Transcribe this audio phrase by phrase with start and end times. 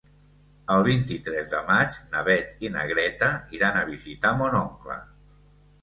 [0.75, 5.03] El vint-i-tres de maig na Beth i na Greta iran a visitar mon oncle.